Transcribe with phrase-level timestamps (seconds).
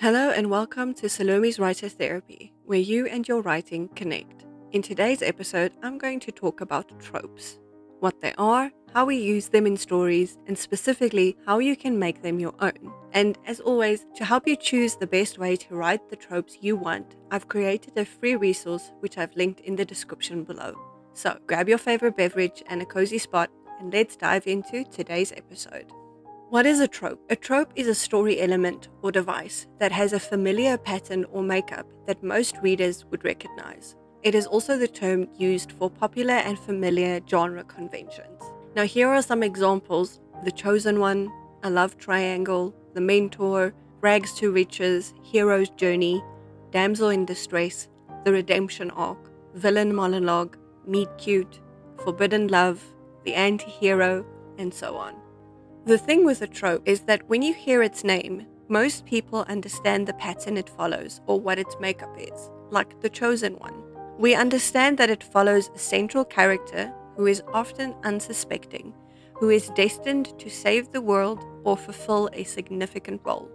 [0.00, 4.46] Hello and welcome to Salome's Writer Therapy, where you and your writing connect.
[4.72, 7.58] In today's episode, I'm going to talk about tropes
[7.98, 12.22] what they are, how we use them in stories, and specifically how you can make
[12.22, 12.94] them your own.
[13.12, 16.76] And as always, to help you choose the best way to write the tropes you
[16.76, 20.80] want, I've created a free resource which I've linked in the description below.
[21.12, 25.92] So grab your favorite beverage and a cozy spot, and let's dive into today's episode.
[26.50, 27.20] What is a trope?
[27.30, 31.86] A trope is a story element or device that has a familiar pattern or makeup
[32.08, 33.94] that most readers would recognize.
[34.24, 38.42] It is also the term used for popular and familiar genre conventions.
[38.74, 41.30] Now, here are some examples The Chosen One,
[41.62, 46.20] A Love Triangle, The Mentor, Rags to Riches, Hero's Journey,
[46.72, 47.86] Damsel in Distress,
[48.24, 51.60] The Redemption Arc, Villain Monologue, Meet Cute,
[52.02, 52.82] Forbidden Love,
[53.22, 54.26] The Anti Hero,
[54.58, 55.14] and so on.
[55.86, 60.06] The thing with a trope is that when you hear its name, most people understand
[60.06, 63.82] the pattern it follows or what its makeup is, like the chosen one.
[64.18, 68.92] We understand that it follows a central character who is often unsuspecting,
[69.32, 73.50] who is destined to save the world or fulfill a significant role.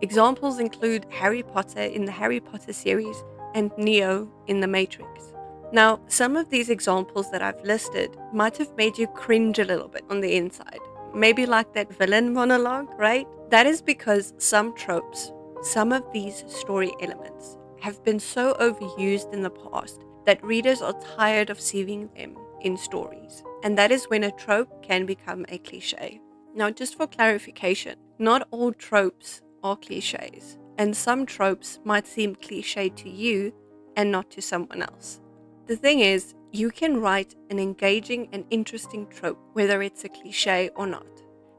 [0.00, 3.16] Examples include Harry Potter in the Harry Potter series
[3.56, 5.34] and Neo in The Matrix.
[5.72, 9.88] Now, some of these examples that I've listed might have made you cringe a little
[9.88, 10.78] bit on the inside
[11.14, 13.26] maybe like that villain monologue, right?
[13.50, 19.42] That is because some tropes, some of these story elements, have been so overused in
[19.42, 23.42] the past that readers are tired of seeing them in stories.
[23.62, 26.20] And that is when a trope can become a cliche.
[26.54, 32.88] Now, just for clarification, not all tropes are cliches, and some tropes might seem cliche
[32.90, 33.52] to you
[33.96, 35.20] and not to someone else.
[35.66, 40.70] The thing is, you can write an engaging and interesting trope, whether it's a cliche
[40.76, 41.04] or not.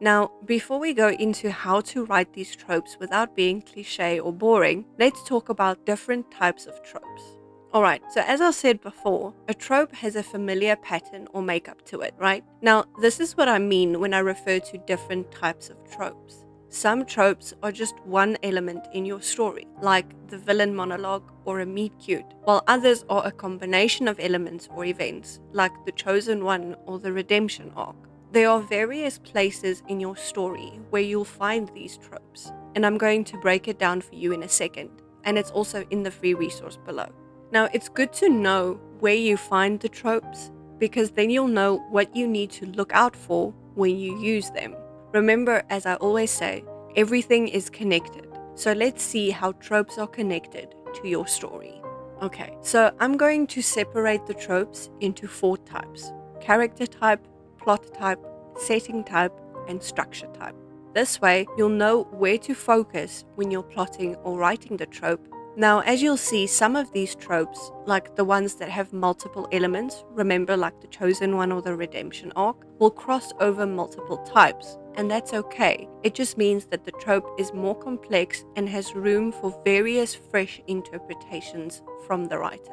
[0.00, 4.84] Now, before we go into how to write these tropes without being cliche or boring,
[4.98, 7.22] let's talk about different types of tropes.
[7.72, 12.00] Alright, so as I said before, a trope has a familiar pattern or makeup to
[12.02, 12.44] it, right?
[12.60, 16.44] Now, this is what I mean when I refer to different types of tropes.
[16.72, 21.66] Some tropes are just one element in your story, like the villain monologue or a
[21.66, 26.74] meet cute, while others are a combination of elements or events, like the chosen one
[26.86, 27.94] or the redemption arc.
[28.32, 33.24] There are various places in your story where you'll find these tropes, and I'm going
[33.24, 34.88] to break it down for you in a second,
[35.24, 37.12] and it's also in the free resource below.
[37.50, 42.16] Now, it's good to know where you find the tropes because then you'll know what
[42.16, 44.74] you need to look out for when you use them.
[45.12, 46.64] Remember, as I always say,
[46.96, 48.26] everything is connected.
[48.54, 51.82] So let's see how tropes are connected to your story.
[52.22, 57.26] Okay, so I'm going to separate the tropes into four types character type,
[57.58, 58.18] plot type,
[58.56, 59.32] setting type,
[59.68, 60.56] and structure type.
[60.94, 65.80] This way, you'll know where to focus when you're plotting or writing the trope now,
[65.80, 70.56] as you'll see, some of these tropes, like the ones that have multiple elements, remember
[70.56, 74.78] like the chosen one or the redemption arc, will cross over multiple types.
[74.94, 75.88] And that's okay.
[76.02, 80.60] It just means that the trope is more complex and has room for various fresh
[80.68, 82.72] interpretations from the writer.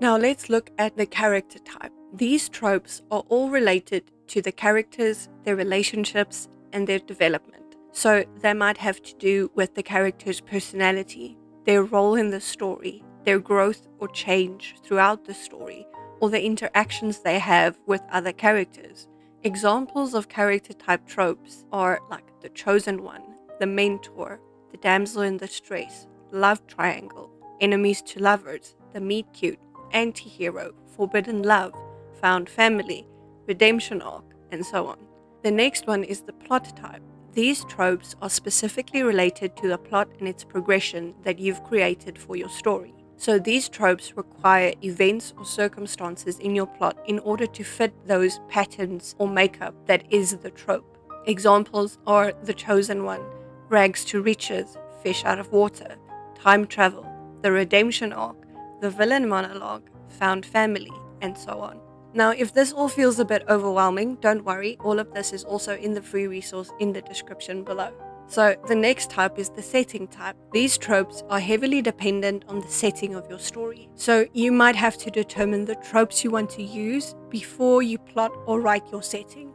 [0.00, 1.92] Now, let's look at the character type.
[2.12, 7.76] These tropes are all related to the characters, their relationships, and their development.
[7.92, 13.04] So, they might have to do with the character's personality, their role in the story,
[13.24, 15.86] their growth or change throughout the story,
[16.18, 19.06] or the interactions they have with other characters.
[19.42, 23.20] Examples of character type tropes are like the chosen one,
[23.60, 24.40] the mentor,
[24.70, 27.30] the damsel in distress, love triangle,
[27.60, 29.60] enemies to lovers, the meet cute,
[29.92, 31.74] anti hero, forbidden love,
[32.18, 33.06] found family,
[33.46, 34.96] redemption arc, and so on.
[35.42, 37.02] The next one is the plot type.
[37.32, 42.36] These tropes are specifically related to the plot and its progression that you've created for
[42.36, 42.94] your story.
[43.16, 48.40] So these tropes require events or circumstances in your plot in order to fit those
[48.48, 50.96] patterns or makeup that is the trope.
[51.26, 53.22] Examples are The Chosen One,
[53.68, 55.96] Rags to Riches, Fish Out of Water,
[56.34, 57.06] Time Travel,
[57.42, 58.36] The Redemption Arc,
[58.80, 59.90] The Villain Monologue,
[60.20, 61.80] Found Family, and so on.
[62.18, 65.76] Now, if this all feels a bit overwhelming, don't worry, all of this is also
[65.76, 67.92] in the free resource in the description below.
[68.26, 70.34] So, the next type is the setting type.
[70.52, 73.88] These tropes are heavily dependent on the setting of your story.
[73.94, 78.32] So, you might have to determine the tropes you want to use before you plot
[78.46, 79.52] or write your setting.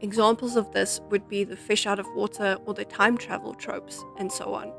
[0.00, 4.02] Examples of this would be the fish out of water or the time travel tropes,
[4.18, 4.72] and so on.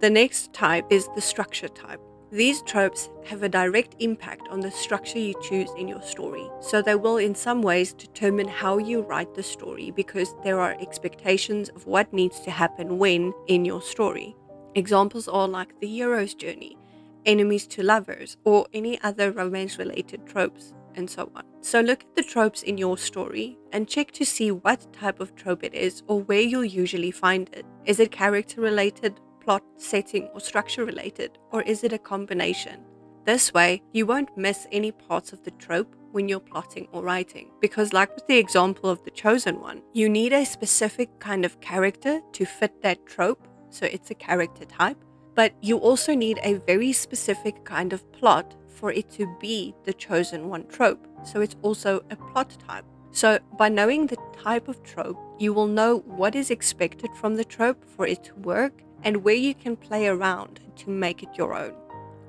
[0.00, 2.00] The next type is the structure type.
[2.32, 6.82] These tropes have a direct impact on the structure you choose in your story, so
[6.82, 11.68] they will in some ways determine how you write the story because there are expectations
[11.70, 14.34] of what needs to happen when in your story.
[14.74, 16.76] Examples are like the hero's journey,
[17.24, 21.44] enemies to lovers, or any other romance related tropes, and so on.
[21.60, 25.34] So look at the tropes in your story and check to see what type of
[25.34, 27.64] trope it is or where you'll usually find it.
[27.84, 32.80] Is it character related, plot, setting, or structure related, or is it a combination?
[33.24, 37.50] This way, you won't miss any parts of the trope when you're plotting or writing.
[37.60, 41.60] Because, like with the example of the chosen one, you need a specific kind of
[41.60, 44.98] character to fit that trope, so it's a character type,
[45.34, 49.92] but you also need a very specific kind of plot for it to be the
[49.92, 52.84] chosen one trope, so it's also a plot type.
[53.10, 57.44] So, by knowing the type of trope, you will know what is expected from the
[57.44, 61.54] trope for it to work and where you can play around to make it your
[61.54, 61.74] own.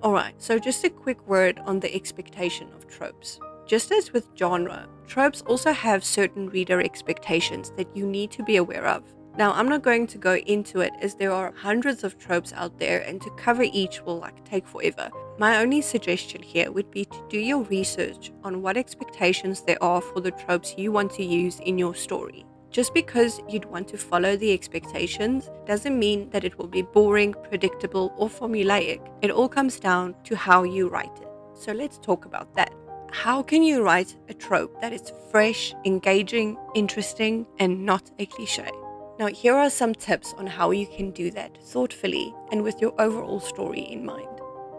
[0.04, 3.40] Alright, so just a quick word on the expectation of tropes.
[3.66, 8.58] Just as with genre, tropes also have certain reader expectations that you need to be
[8.58, 9.04] aware of.
[9.38, 12.78] Now, I'm not going to go into it as there are hundreds of tropes out
[12.78, 15.10] there and to cover each will like take forever.
[15.38, 20.00] My only suggestion here would be to do your research on what expectations there are
[20.00, 22.46] for the tropes you want to use in your story.
[22.76, 27.34] Just because you'd want to follow the expectations doesn't mean that it will be boring,
[27.48, 29.00] predictable, or formulaic.
[29.22, 31.30] It all comes down to how you write it.
[31.54, 32.74] So let's talk about that
[33.14, 38.70] how can you write a trope that is fresh, engaging, interesting, and not a cliche?
[39.20, 42.94] Now, here are some tips on how you can do that thoughtfully and with your
[43.00, 44.28] overall story in mind.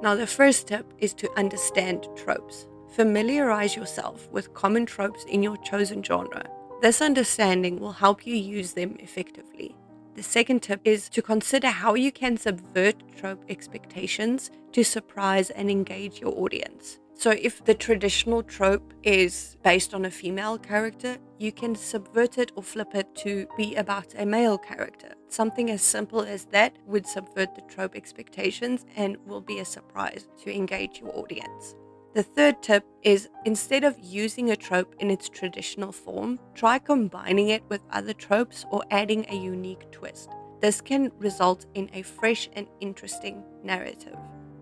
[0.02, 2.66] Now, the first tip is to understand tropes.
[2.90, 6.44] Familiarize yourself with common tropes in your chosen genre.
[6.82, 9.74] This understanding will help you use them effectively.
[10.14, 15.70] The second tip is to consider how you can subvert trope expectations to surprise and
[15.70, 16.98] engage your audience.
[17.14, 22.52] So, if the traditional trope is based on a female character, you can subvert it
[22.56, 25.14] or flip it to be about a male character.
[25.28, 30.28] Something as simple as that would subvert the trope expectations and will be a surprise
[30.44, 31.74] to engage your audience.
[32.16, 37.50] The third tip is instead of using a trope in its traditional form, try combining
[37.50, 40.30] it with other tropes or adding a unique twist.
[40.62, 44.16] This can result in a fresh and interesting narrative.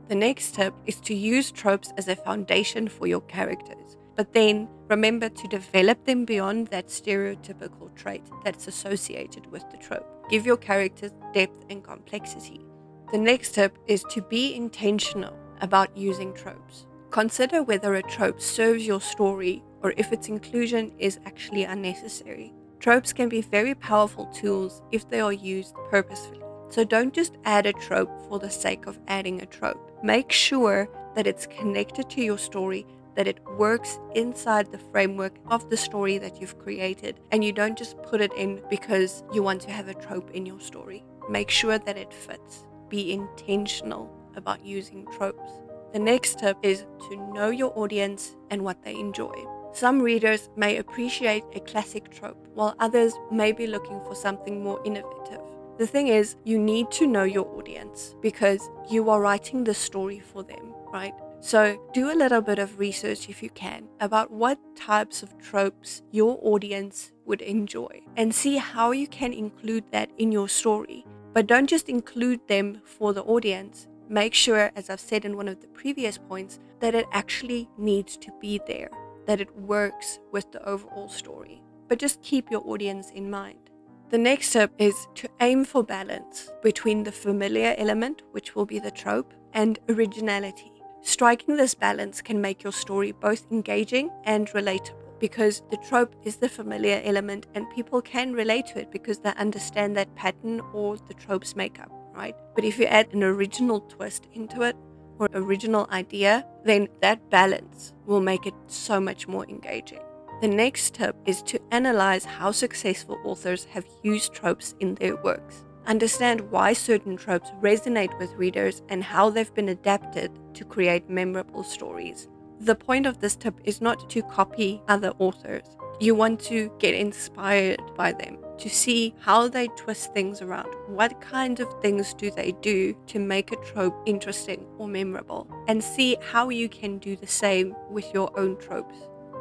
[0.09, 4.69] The next tip is to use tropes as a foundation for your characters, but then
[4.89, 10.29] remember to develop them beyond that stereotypical trait that's associated with the trope.
[10.29, 12.67] Give your characters depth and complexity.
[13.13, 16.87] The next tip is to be intentional about using tropes.
[17.15, 22.53] Consider whether a trope serves your story or if its inclusion is actually unnecessary.
[22.81, 26.41] Tropes can be very powerful tools if they are used purposefully.
[26.71, 29.97] So don't just add a trope for the sake of adding a trope.
[30.03, 32.85] Make sure that it's connected to your story,
[33.15, 37.79] that it works inside the framework of the story that you've created, and you don't
[37.79, 41.05] just put it in because you want to have a trope in your story.
[41.31, 42.67] Make sure that it fits.
[42.89, 45.53] Be intentional about using tropes.
[45.95, 49.33] The next tip is to know your audience and what they enjoy.
[49.73, 54.81] Some readers may appreciate a classic trope, while others may be looking for something more
[54.85, 55.41] innovative.
[55.79, 60.19] The thing is, you need to know your audience because you are writing the story
[60.19, 61.15] for them, right?
[61.39, 66.03] So, do a little bit of research if you can about what types of tropes
[66.11, 71.07] your audience would enjoy and see how you can include that in your story.
[71.33, 73.87] But don't just include them for the audience.
[74.09, 78.17] Make sure, as I've said in one of the previous points, that it actually needs
[78.19, 78.91] to be there,
[79.27, 81.63] that it works with the overall story.
[81.89, 83.71] But just keep your audience in mind.
[84.11, 88.79] The next step is to aim for balance between the familiar element, which will be
[88.79, 90.71] the trope, and originality.
[91.01, 96.37] Striking this balance can make your story both engaging and relatable because the trope is
[96.37, 100.97] the familiar element and people can relate to it because they understand that pattern or
[100.97, 102.35] the trope's makeup, right?
[102.55, 104.77] But if you add an original twist into it
[105.19, 110.01] or original idea, then that balance will make it so much more engaging.
[110.41, 115.65] The next tip is to analyze how successful authors have used tropes in their works.
[115.87, 121.63] Understand why certain tropes resonate with readers and how they've been adapted to create memorable
[121.63, 122.29] stories.
[122.61, 125.65] The point of this tip is not to copy other authors.
[126.01, 130.73] You want to get inspired by them, to see how they twist things around.
[130.89, 135.49] What kind of things do they do to make a trope interesting or memorable?
[135.69, 138.97] And see how you can do the same with your own tropes.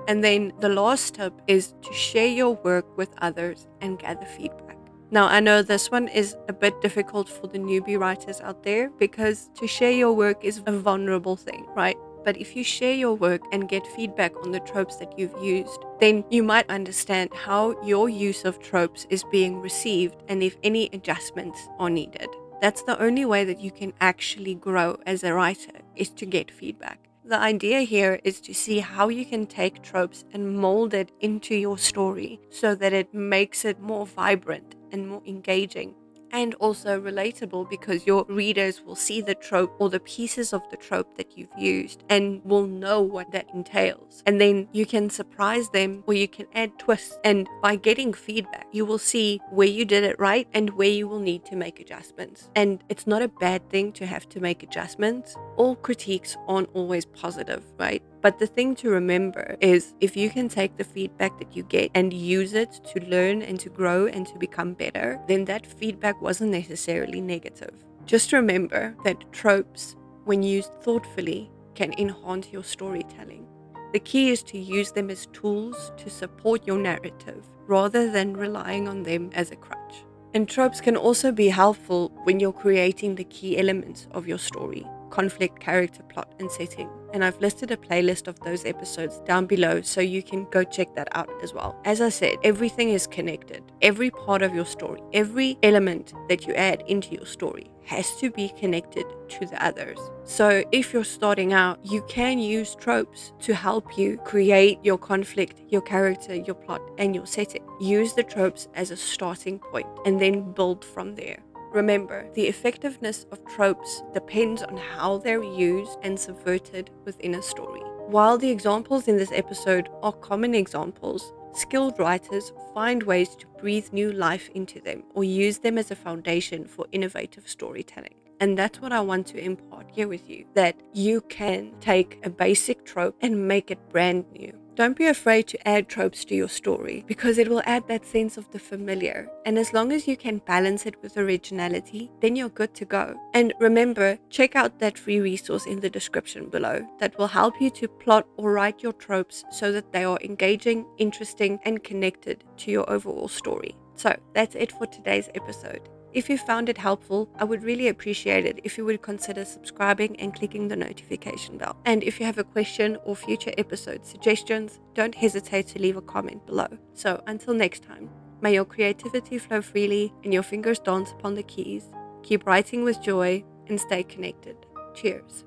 [0.07, 4.77] And then the last step is to share your work with others and gather feedback.
[5.11, 8.89] Now, I know this one is a bit difficult for the newbie writers out there
[8.97, 11.97] because to share your work is a vulnerable thing, right?
[12.23, 15.79] But if you share your work and get feedback on the tropes that you've used,
[15.99, 20.89] then you might understand how your use of tropes is being received and if any
[20.93, 22.29] adjustments are needed.
[22.61, 26.49] That's the only way that you can actually grow as a writer is to get
[26.49, 27.09] feedback.
[27.25, 31.55] The idea here is to see how you can take tropes and mold it into
[31.55, 35.95] your story so that it makes it more vibrant and more engaging
[36.33, 40.75] and also relatable because your readers will see the trope or the pieces of the
[40.75, 44.23] trope that you've used and will know what that entails.
[44.25, 47.17] And then you can surprise them or you can add twists.
[47.23, 51.07] And by getting feedback, you will see where you did it right and where you
[51.07, 52.49] will need to make adjustments.
[52.55, 55.35] And it's not a bad thing to have to make adjustments.
[55.55, 58.03] All critiques aren't always positive, right?
[58.23, 61.91] But the thing to remember is if you can take the feedback that you get
[61.93, 66.21] and use it to learn and to grow and to become better, then that feedback
[66.21, 67.83] wasn't necessarily negative.
[68.05, 73.45] Just remember that tropes, when used thoughtfully, can enhance your storytelling.
[73.91, 78.87] The key is to use them as tools to support your narrative rather than relying
[78.87, 80.05] on them as a crutch.
[80.33, 84.87] And tropes can also be helpful when you're creating the key elements of your story
[85.13, 86.89] conflict, character, plot, and setting.
[87.13, 90.95] And I've listed a playlist of those episodes down below so you can go check
[90.95, 91.79] that out as well.
[91.85, 93.61] As I said, everything is connected.
[93.83, 98.31] Every part of your story, every element that you add into your story has to
[98.31, 99.99] be connected to the others.
[100.23, 105.61] So if you're starting out, you can use tropes to help you create your conflict,
[105.69, 107.63] your character, your plot, and your setting.
[107.79, 111.37] Use the tropes as a starting point and then build from there.
[111.73, 117.81] Remember, the effectiveness of tropes depends on how they're used and subverted within a story.
[118.07, 123.91] While the examples in this episode are common examples, skilled writers find ways to breathe
[123.91, 128.13] new life into them or use them as a foundation for innovative storytelling.
[128.39, 132.29] And that's what I want to impart here with you that you can take a
[132.29, 134.62] basic trope and make it brand new.
[134.75, 138.37] Don't be afraid to add tropes to your story because it will add that sense
[138.37, 139.29] of the familiar.
[139.45, 143.15] And as long as you can balance it with originality, then you're good to go.
[143.35, 147.69] And remember, check out that free resource in the description below that will help you
[147.69, 152.71] to plot or write your tropes so that they are engaging, interesting, and connected to
[152.71, 153.75] your overall story.
[153.95, 155.87] So that's it for today's episode.
[156.13, 160.15] If you found it helpful, I would really appreciate it if you would consider subscribing
[160.19, 161.75] and clicking the notification bell.
[161.85, 166.01] And if you have a question or future episode suggestions, don't hesitate to leave a
[166.01, 166.67] comment below.
[166.93, 168.09] So until next time,
[168.41, 171.89] may your creativity flow freely and your fingers dance upon the keys.
[172.21, 174.55] Keep writing with joy and stay connected.
[174.93, 175.45] Cheers.